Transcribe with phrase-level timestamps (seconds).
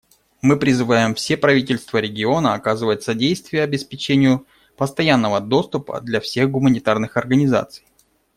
[0.41, 7.85] Мы призывам все правительства региона оказывать содействие обеспечению постоянного доступа для всех гуманитарных организаций.